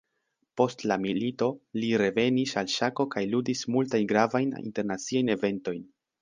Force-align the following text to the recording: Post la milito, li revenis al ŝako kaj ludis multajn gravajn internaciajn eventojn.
Post 0.59 0.79
la 0.91 0.95
milito, 1.01 1.49
li 1.83 1.91
revenis 2.03 2.53
al 2.61 2.71
ŝako 2.77 3.05
kaj 3.17 3.23
ludis 3.35 3.63
multajn 3.77 4.09
gravajn 4.13 4.57
internaciajn 4.63 5.31
eventojn. 5.37 5.87